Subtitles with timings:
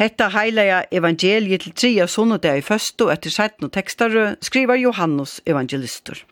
[0.00, 6.22] Hetta heilaja evangeliet til tria sunnudag i førstu etter 17 tekstar skriver Johannes evangelistur.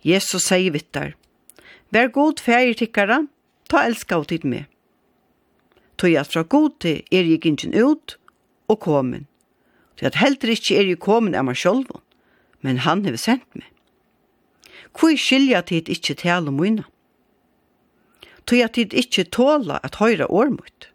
[0.00, 1.12] Jesus sier vittar,
[1.92, 3.20] Vær god fægir tikkara,
[3.68, 4.64] ta elska av tid med.
[6.00, 8.16] Tøy at fra god til er jeg ingen ut
[8.68, 9.28] og komin.
[10.00, 12.04] Tøy at heldur ikkje er jeg komin av meg sjolvun,
[12.64, 13.68] men han hever sendt meg.
[14.96, 16.88] Hvor skilja tid ikkje tale om mynda?
[18.48, 20.94] Tøy at tid ikkje tåla at høyra årmutt.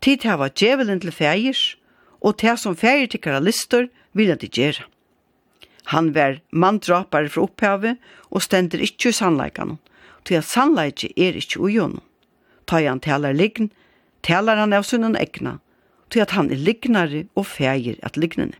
[0.00, 1.58] Tid hava djevelen til fægir,
[2.20, 4.86] og til som fægir tikkara listor vilja til gjera.
[5.94, 7.96] Han var mandrapare fra opphavet
[8.30, 9.78] og stender ikkje i sannleikan,
[10.24, 11.98] til at sannleikje er ikkje ujon.
[12.68, 13.70] Ta han talar lign,
[14.22, 15.58] talar han av sunnen egna,
[16.12, 18.56] til at han er lignare og fægir at lignene.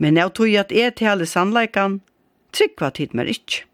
[0.00, 2.00] Men jeg tog at jeg taler sannleikan,
[2.56, 3.66] tryggva tid mer ikkje.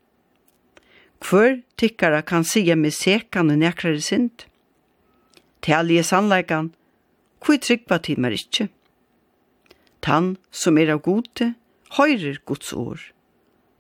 [1.25, 4.45] Hvor tikkara kan sige med sekan og nekrare sint,
[5.67, 6.69] Tal i sannleikan,
[7.43, 8.69] hvor tryggva tid mer ikkje.
[9.99, 11.49] Tan som er av gode,
[11.97, 13.01] høyrer Guds år.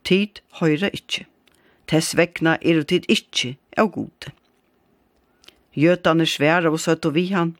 [0.02, 1.28] Tid høyrer ikkje.
[1.86, 4.32] Tess vegna er tid ikkje av gode.
[5.78, 7.52] Gjøtan er sværa og søtt og vi han.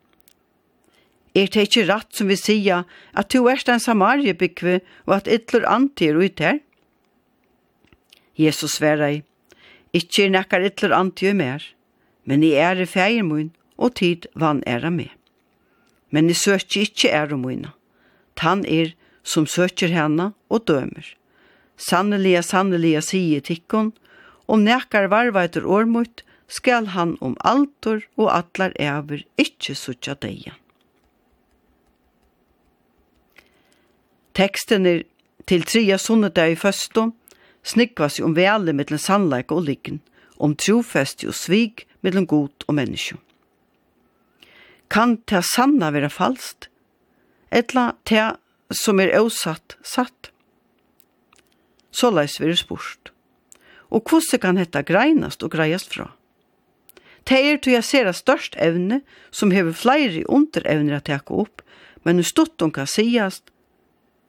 [1.36, 2.80] Er det ikkje rett som vi sia
[3.14, 6.58] at du erst en samariebykve og at ytler antir ut her?
[8.34, 9.22] Jesus sværa i,
[9.94, 11.62] ikkje er nekkar ytler antir mer,
[12.26, 15.10] men i er i feir mun, og tid vann æra med.
[16.10, 17.72] Men jeg søker ikke æra mine.
[18.36, 18.94] Tan er
[19.26, 21.06] som søker henne og dømer.
[21.76, 23.92] Sanneliga, sanneliga sier tikkon,
[24.46, 30.54] om nekar varva etter årmut, skal han om altor og atlar æver ikkje sutja deia.
[34.36, 35.02] Teksten er
[35.48, 37.14] til tria sunnedag i føstum,
[37.66, 40.00] snikkvas om vele mittlen sannleik og liggen,
[40.38, 43.20] om trofest og svig mittlen god og menneskjum
[44.88, 46.68] kan ta sanna vera falskt,
[47.50, 48.36] etla ta
[48.70, 50.30] som er ausatt satt.
[51.90, 53.12] Så leis vi er spurt.
[53.90, 56.10] Og hvordan kan dette greinast og greiast fra?
[57.26, 61.62] Det er til jeg ser størst evne, som hever flere underevner å teke opp,
[62.06, 63.50] men i stutton kan siast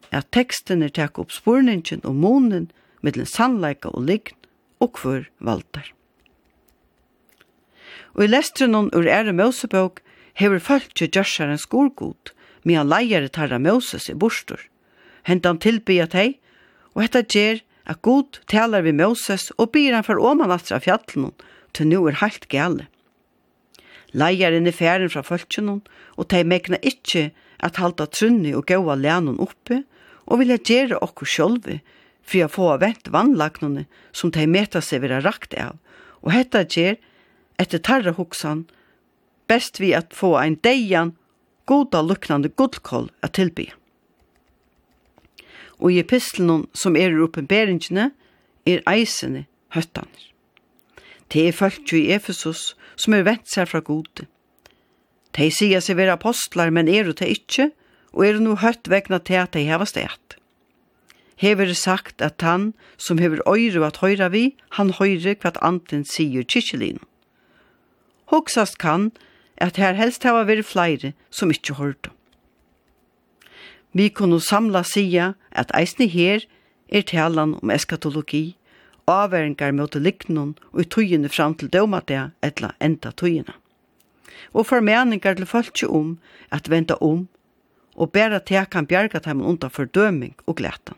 [0.09, 2.71] at teksten er teke opp spurningen og månen
[3.05, 4.33] mellom sannleika og lign
[4.81, 5.91] og hver valter.
[8.17, 10.01] Og i lestrenon ur ære Mosebøk
[10.37, 12.33] hever fölkje gjørsar en skorgod,
[12.63, 14.61] medan leier tarra Moses i bostor.
[15.25, 16.37] Hentan tilbyat teg,
[16.93, 21.33] og hetta gjer at god talar vi Moses og byr han for åman atra fjallen,
[21.73, 22.87] til nu er halt gale.
[24.13, 25.83] Leiar inn i færen fra fölkjenon,
[26.17, 27.29] og teg mekna ikkje
[27.63, 29.83] at halda trunni og gaua lænon oppe,
[30.27, 31.81] og vilja gjere okkur sjolvi,
[32.27, 35.77] for å få vent vannlagnene som teg meta seg vera rakt av,
[36.21, 36.97] og hetta gjer,
[37.57, 38.65] etter tarra hoksan,
[39.47, 41.15] best vi at få ein deian
[41.67, 43.67] goda luknande gullkoll at tilby.
[45.77, 48.09] Og i epistelen som er i oppenberingene
[48.67, 50.23] er eisene høttaner.
[51.27, 54.25] Det er folk i Efesus som er vent seg fra gode.
[55.35, 57.69] De sier seg være apostlar, men er det ikke,
[58.15, 60.37] og er det noe høtt vegna til at de har stedet.
[61.37, 66.41] Hever sagt at han som hever øyre at høyre vi, han høyre hva anten sier
[66.41, 66.97] kikkelin.
[68.33, 69.11] Hoksast kan
[69.57, 72.11] at her helst hava veri flere som ikkje hørte.
[73.93, 76.43] Vi kunne samla sia at eisne her
[76.89, 78.57] er talan om eskatologi,
[79.07, 83.55] avværingar mot liknun og i tøyene fram til dømatea etla enda tøyene.
[84.53, 86.17] Og formeningar til fölkje om
[86.51, 87.27] at venta om
[87.95, 90.95] og bæra til kan bjerga dem undan fordøming og glætan.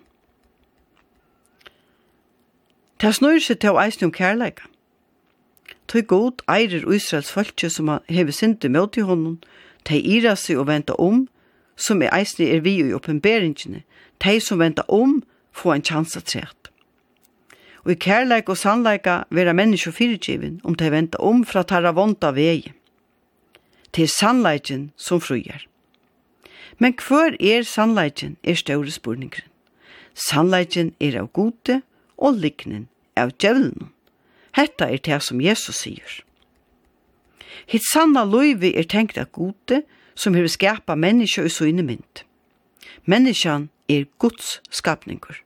[3.01, 4.67] Det snur seg til eisne om kærleika.
[5.87, 9.39] Tøy god eirer Israels fölkje som hever sinte mot i honom,
[9.85, 11.27] tøy ira seg og venta om,
[11.75, 13.83] som er eisne er vi i oppenberingene,
[14.21, 15.21] tøy som venta om,
[15.51, 16.69] få en chansa træt.
[17.85, 22.33] Og i kærleik og sannleika vera menneskje fyrirgivin om tøy venta om fra tarra vonda
[22.35, 22.73] vei.
[23.93, 25.65] Tei er sannleikin som fruer.
[26.77, 29.47] Men hver er sannleikin er større spurningren.
[30.13, 31.81] Sannleikin er av gode
[32.17, 32.87] og liknen
[33.17, 33.89] av djevelen.
[34.57, 36.21] Hetta er det som Jesus sier.
[37.69, 39.83] Hitt sanna løyvi er tenkt at gode,
[40.15, 42.23] som hefur skapa menneska i søgne mynd.
[43.05, 45.37] Menneskan er Guds skapningur.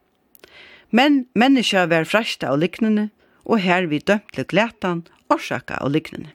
[0.90, 3.10] Men menneska var fræsta av liknende,
[3.44, 6.32] og her vi dømtlig glætan orsaka av liknende.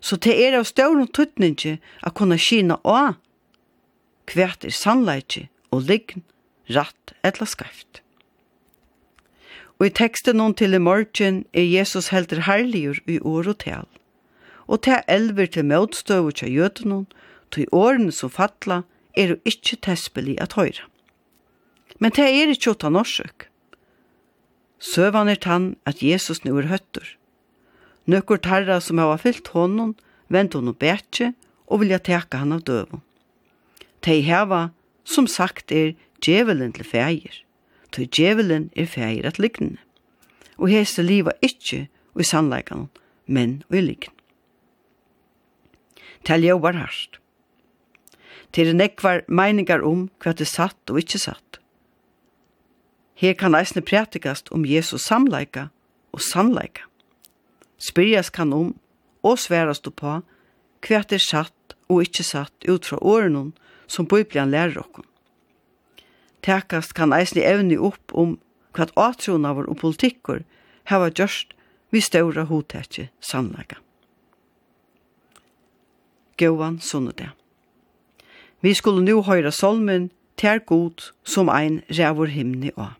[0.00, 3.16] Så det er av større tuttningi at kunna kina å
[4.30, 6.24] kvært er sannleiki og lign,
[6.70, 8.02] ratt eller skreft.
[9.78, 13.88] Og i teksten om til i morgen er Jesus heldur herligur i år og tal.
[14.66, 17.06] Og til elver til møtstøv til jødenon,
[17.52, 18.82] til årene som fatla,
[19.16, 20.88] er jo ikkje tespelig at høyra.
[22.00, 23.46] Men det er ikkje åtta norsøk.
[24.78, 27.06] Søvan er tann at Jesus nu er høttur.
[28.06, 29.94] Nøkker tarra som hava fyllt honom,
[30.28, 31.32] vent hon og bætje,
[31.66, 33.02] og vilja teka han av døvun.
[34.04, 34.70] Tei hava,
[35.04, 37.45] som sagt er, djevelen til feir
[37.92, 39.78] tog djevelen er feir at lignende.
[40.56, 41.86] Og hese liva ikkje
[42.16, 42.88] i sannleikan,
[43.26, 44.12] men i lign.
[46.26, 47.18] jo var harst.
[48.52, 51.60] Til nekvar meiningar om hva det satt og ikkje satt.
[53.14, 55.68] Her kan eisne prætikast om Jesus samleika
[56.12, 56.82] og sannleika.
[57.78, 58.74] Spyrjas kan om
[59.22, 60.20] og sværast på
[60.86, 63.54] hva det er satt og ikkje satt ut fra årenon
[63.86, 65.04] som Bibelen lærer okkom
[66.46, 68.36] tekast kan eisne evne opp om
[68.76, 70.44] hva atronavur og politikkor
[70.90, 71.54] hava gjørst
[71.94, 73.78] vi ståra hotekje sannlega.
[76.38, 77.30] Gåan sunnede.
[78.60, 82.92] Vi skulle nu høyra solmen ter god som ein rævur himni og.